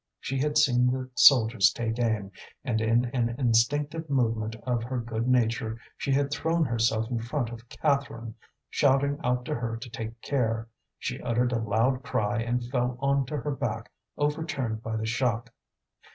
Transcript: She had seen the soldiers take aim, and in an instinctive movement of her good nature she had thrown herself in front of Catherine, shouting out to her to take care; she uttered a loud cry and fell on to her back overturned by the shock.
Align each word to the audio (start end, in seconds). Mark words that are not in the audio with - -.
She 0.19 0.39
had 0.39 0.57
seen 0.57 0.87
the 0.87 1.11
soldiers 1.13 1.71
take 1.71 1.99
aim, 1.99 2.31
and 2.63 2.81
in 2.81 3.05
an 3.13 3.35
instinctive 3.37 4.09
movement 4.09 4.55
of 4.63 4.81
her 4.83 4.99
good 4.99 5.27
nature 5.27 5.77
she 5.95 6.11
had 6.11 6.31
thrown 6.31 6.65
herself 6.65 7.11
in 7.11 7.19
front 7.19 7.51
of 7.51 7.69
Catherine, 7.69 8.33
shouting 8.71 9.19
out 9.23 9.45
to 9.45 9.53
her 9.53 9.77
to 9.77 9.89
take 9.91 10.19
care; 10.23 10.67
she 10.97 11.21
uttered 11.21 11.51
a 11.51 11.59
loud 11.61 12.01
cry 12.01 12.41
and 12.41 12.65
fell 12.65 12.97
on 12.99 13.27
to 13.27 13.37
her 13.37 13.51
back 13.51 13.91
overturned 14.17 14.81
by 14.81 14.95
the 14.97 15.05
shock. 15.05 15.51